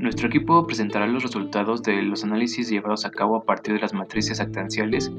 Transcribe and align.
nuestro 0.00 0.28
equipo 0.28 0.66
presentará 0.66 1.06
los 1.06 1.22
resultados 1.22 1.82
de 1.82 2.02
los 2.02 2.24
análisis 2.24 2.68
llevados 2.68 3.04
a 3.04 3.10
cabo 3.10 3.36
a 3.36 3.44
partir 3.44 3.74
de 3.74 3.80
las 3.80 3.94
matrices 3.94 4.40
actanciales 4.40 5.10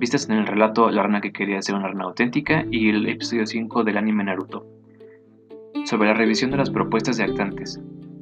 vistas 0.00 0.30
en 0.30 0.36
el 0.36 0.46
relato 0.46 0.90
La 0.90 1.02
rana 1.02 1.20
que 1.20 1.30
quería 1.30 1.60
ser 1.60 1.74
una 1.74 1.88
rana 1.88 2.04
auténtica 2.04 2.64
y 2.70 2.88
el 2.88 3.06
episodio 3.06 3.46
5 3.46 3.84
del 3.84 3.98
anime 3.98 4.24
Naruto. 4.24 4.66
Sobre 5.84 6.08
la 6.08 6.14
revisión 6.14 6.50
de 6.50 6.56
las 6.56 6.70
propuestas 6.70 7.18
de 7.18 7.24
actantes. 7.24 7.78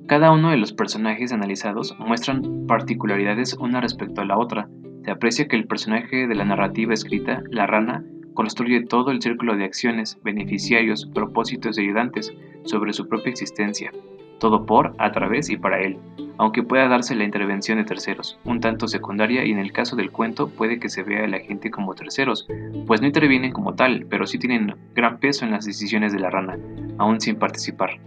Cada 0.08 0.32
uno 0.32 0.50
de 0.50 0.56
los 0.56 0.72
personajes 0.72 1.32
analizados 1.32 1.96
muestran 2.00 2.66
particularidades 2.66 3.54
una 3.54 3.80
respecto 3.80 4.22
a 4.22 4.24
la 4.24 4.36
otra. 4.36 4.68
Se 5.04 5.12
aprecia 5.12 5.46
que 5.46 5.54
el 5.54 5.68
personaje 5.68 6.26
de 6.26 6.34
la 6.34 6.45
narrativa 6.45 6.95
escrita, 6.95 7.42
la 7.50 7.68
rana, 7.68 8.04
construye 8.34 8.84
todo 8.84 9.12
el 9.12 9.22
círculo 9.22 9.56
de 9.56 9.64
acciones, 9.64 10.18
beneficiarios, 10.25 11.08
propósitos 11.14 11.79
y 11.79 11.82
ayudantes 11.82 12.32
sobre 12.64 12.92
su 12.92 13.08
propia 13.08 13.31
existencia, 13.31 13.92
todo 14.38 14.66
por, 14.66 14.94
a 14.98 15.12
través 15.12 15.50
y 15.50 15.56
para 15.56 15.80
él, 15.80 15.98
aunque 16.38 16.62
pueda 16.62 16.88
darse 16.88 17.16
la 17.16 17.24
intervención 17.24 17.78
de 17.78 17.84
terceros, 17.84 18.38
un 18.44 18.61
tanto 18.61 18.86
secundaria 18.86 19.44
y 19.44 19.50
en 19.50 19.58
el 19.58 19.72
caso 19.72 19.96
del 19.96 20.12
cuento 20.12 20.48
puede 20.48 20.78
que 20.78 20.88
se 20.88 21.02
vea 21.02 21.24
a 21.24 21.28
la 21.28 21.40
gente 21.40 21.70
como 21.70 21.94
terceros, 21.94 22.46
pues 22.86 23.00
no 23.00 23.08
intervienen 23.08 23.52
como 23.52 23.74
tal, 23.74 24.06
pero 24.08 24.26
sí 24.26 24.38
tienen 24.38 24.74
gran 24.94 25.18
peso 25.18 25.44
en 25.44 25.50
las 25.50 25.66
decisiones 25.66 26.12
de 26.12 26.20
la 26.20 26.30
rana, 26.30 26.56
aún 26.98 27.20
sin 27.20 27.36
participar. 27.36 27.98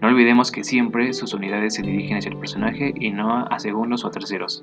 No 0.00 0.08
olvidemos 0.08 0.52
que 0.52 0.64
siempre 0.64 1.14
sus 1.14 1.32
unidades 1.32 1.74
se 1.74 1.82
dirigen 1.82 2.18
hacia 2.18 2.30
el 2.30 2.38
personaje 2.38 2.92
y 2.94 3.10
no 3.10 3.46
a 3.46 3.58
segundos 3.58 4.04
o 4.04 4.10
terceros. 4.10 4.62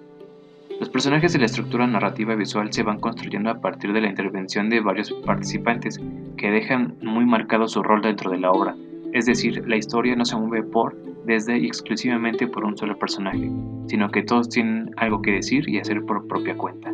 Los 0.80 0.90
personajes 0.90 1.34
de 1.34 1.40
la 1.40 1.46
estructura 1.46 1.88
narrativa 1.88 2.36
visual 2.36 2.72
se 2.72 2.84
van 2.84 3.00
construyendo 3.00 3.50
a 3.50 3.62
partir 3.62 3.94
de 3.94 4.02
la 4.02 4.10
intervención 4.10 4.70
de 4.70 4.80
varios 4.80 5.12
participantes 5.26 6.00
que 6.38 6.52
dejan 6.52 6.96
muy 7.02 7.26
marcado 7.26 7.68
su 7.68 7.82
rol 7.82 8.02
dentro 8.02 8.30
de 8.30 8.40
la 8.40 8.52
obra, 8.52 8.76
es 9.14 9.26
decir, 9.26 9.68
la 9.68 9.78
historia 9.78 10.16
no 10.16 10.26
se 10.26 10.36
mueve 10.36 10.64
por, 10.64 10.96
desde 11.26 11.58
y 11.58 11.66
exclusivamente 11.66 12.48
por 12.48 12.64
un 12.64 12.78
solo 12.78 12.98
personaje, 12.98 13.52
sino 13.88 14.10
que 14.10 14.24
todos 14.24 14.50
tienen 14.50 14.92
algo 14.98 15.22
que 15.22 15.32
decir 15.32 15.68
y 15.68 15.80
hacer 15.80 16.04
por 16.06 16.28
propia 16.28 16.56
cuenta. 16.58 16.92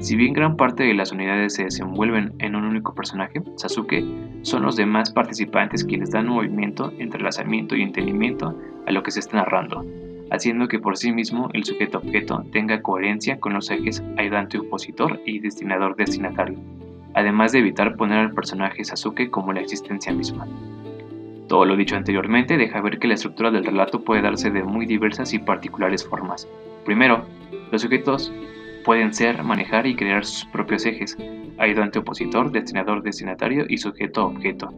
Si 0.00 0.14
bien 0.14 0.32
gran 0.32 0.56
parte 0.56 0.84
de 0.84 0.94
las 0.94 1.10
unidades 1.10 1.54
se 1.54 1.64
desenvuelven 1.64 2.32
en 2.38 2.54
un 2.54 2.64
único 2.64 2.94
personaje, 2.94 3.42
Sasuke, 3.56 4.04
son 4.42 4.62
los 4.62 4.76
demás 4.76 5.10
participantes 5.10 5.84
quienes 5.84 6.12
dan 6.12 6.28
movimiento, 6.28 6.92
entrelazamiento 6.98 7.74
y 7.74 7.82
entendimiento 7.82 8.56
a 8.86 8.92
lo 8.92 9.02
que 9.02 9.10
se 9.10 9.20
está 9.20 9.38
narrando, 9.38 9.84
haciendo 10.30 10.68
que 10.68 10.78
por 10.78 10.96
sí 10.96 11.12
mismo 11.12 11.48
el 11.52 11.64
sujeto-objeto 11.64 12.44
tenga 12.52 12.80
coherencia 12.80 13.40
con 13.40 13.54
los 13.54 13.70
ejes 13.70 14.02
ayudante-opositor 14.16 15.20
y 15.26 15.40
destinador-destinatario, 15.40 16.58
además 17.14 17.50
de 17.50 17.58
evitar 17.58 17.96
poner 17.96 18.18
al 18.18 18.34
personaje 18.34 18.84
Sasuke 18.84 19.30
como 19.30 19.52
la 19.52 19.60
existencia 19.60 20.12
misma. 20.12 20.46
Todo 21.48 21.64
lo 21.64 21.76
dicho 21.76 21.96
anteriormente 21.96 22.58
deja 22.58 22.82
ver 22.82 22.98
que 22.98 23.08
la 23.08 23.14
estructura 23.14 23.50
del 23.50 23.64
relato 23.64 24.04
puede 24.04 24.20
darse 24.20 24.50
de 24.50 24.62
muy 24.62 24.84
diversas 24.84 25.32
y 25.32 25.38
particulares 25.38 26.06
formas. 26.06 26.46
Primero, 26.84 27.24
los 27.72 27.80
sujetos 27.80 28.32
pueden 28.84 29.14
ser, 29.14 29.42
manejar 29.42 29.86
y 29.86 29.96
crear 29.96 30.26
sus 30.26 30.44
propios 30.46 30.84
ejes, 30.84 31.16
ayudante 31.56 32.00
opositor, 32.00 32.52
destinador 32.52 33.02
destinatario 33.02 33.64
y 33.66 33.78
sujeto 33.78 34.26
objeto, 34.26 34.68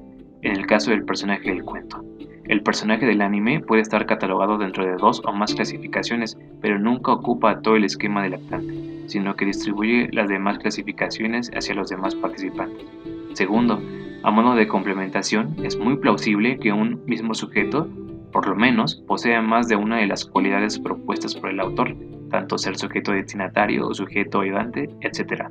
en 0.43 0.53
el 0.53 0.67
caso 0.67 0.93
del 0.93 1.05
personaje 1.05 1.51
del 1.51 1.65
cuento. 1.65 2.05
El 2.45 2.63
personaje 2.63 3.05
del 3.05 3.23
anime 3.23 3.61
puede 3.61 3.83
estar 3.83 4.07
catalogado 4.07 4.57
dentro 4.57 4.85
de 4.85 4.97
dos 4.97 5.23
o 5.25 5.33
más 5.33 5.55
clasificaciones, 5.55 6.39
pero 6.61 6.79
nunca 6.79 7.13
ocupa 7.13 7.61
todo 7.63 7.77
el 7.77 7.85
esquema 7.85 8.23
del 8.23 8.35
actante, 8.35 9.09
sino 9.09 9.35
que 9.35 9.45
distribuye 9.45 10.09
las 10.13 10.29
demás 10.29 10.59
clasificaciones 10.59 11.51
hacia 11.55 11.75
los 11.75 11.89
demás 11.91 12.15
participantes. 12.15 12.87
Segundo, 13.35 13.81
a 14.23 14.31
modo 14.31 14.55
de 14.55 14.69
complementación, 14.69 15.57
es 15.65 15.79
muy 15.79 15.97
plausible 15.97 16.59
que 16.59 16.73
un 16.73 17.03
mismo 17.07 17.35
sujeto, 17.35 17.89
por 18.33 18.47
lo 18.47 18.55
menos, 18.55 19.03
posea 19.07 19.41
más 19.41 19.69
de 19.69 19.77
una 19.77 19.99
de 19.99 20.07
las 20.07 20.27
cualidades 20.27 20.79
propuestas 20.79 21.35
por 21.35 21.51
el 21.51 21.61
autor, 21.61 21.97
tanto 22.31 22.59
ser 22.59 22.77
sujeto 22.77 23.13
destinatario 23.13 23.87
o 23.87 23.95
sujeto 23.95 24.41
ayudante, 24.41 24.91
etc. 25.01 25.45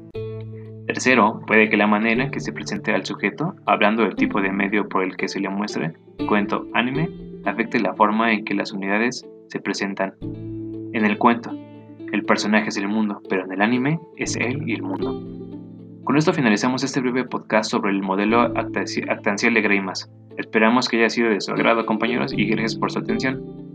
Tercero, 0.86 1.42
puede 1.48 1.70
que 1.70 1.78
la 1.78 1.88
manera 1.88 2.24
en 2.24 2.32
que 2.32 2.40
se 2.40 2.54
presente 2.54 2.94
al 2.94 3.06
sujeto, 3.06 3.56
hablando 3.66 4.04
del 4.04 4.16
tipo 4.16 4.42
de 4.42 4.52
medio 4.52 4.88
por 4.88 5.04
el 5.04 5.18
que 5.18 5.28
se 5.28 5.40
le 5.40 5.50
muestre, 5.50 5.94
cuento, 6.28 6.68
anime, 6.74 7.10
afecte 7.46 7.80
la 7.80 7.96
forma 7.96 8.32
en 8.32 8.46
que 8.46 8.54
las 8.54 8.72
unidades 8.72 9.26
se 9.48 9.60
presentan. 9.60 10.14
En 10.22 11.06
el 11.06 11.18
cuento, 11.18 11.52
el 12.12 12.24
personaje 12.24 12.70
es 12.70 12.78
el 12.78 12.88
mundo, 12.88 13.22
pero 13.30 13.46
en 13.46 13.52
el 13.52 13.62
anime 13.62 14.00
es 14.18 14.36
él 14.36 14.64
y 14.68 14.74
el 14.74 14.84
mundo. 14.84 15.49
Con 16.04 16.18
esto 16.18 16.34
finalizamos 16.34 16.84
este 16.84 17.02
breve 17.02 17.26
podcast 17.26 17.70
sobre 17.70 17.92
el 17.92 18.02
modelo 18.02 18.42
actancial 18.42 19.54
de 19.54 19.62
Greimas. 19.62 20.10
Esperamos 20.38 20.88
que 20.88 20.98
haya 20.98 21.10
sido 21.10 21.30
de 21.30 21.42
su 21.42 21.52
agrado 21.52 21.86
compañeros 21.86 22.34
y 22.34 22.46
gracias 22.46 22.76
por 22.76 22.92
su 22.92 23.00
atención. 23.00 23.69